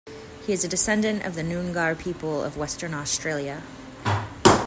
He 0.47 0.51
is 0.51 0.63
a 0.63 0.67
descendant 0.67 1.25
of 1.25 1.35
the 1.35 1.43
Noongar 1.43 1.95
people 1.95 2.43
of 2.43 2.57
Western 2.57 2.91
Australia. 2.95 3.61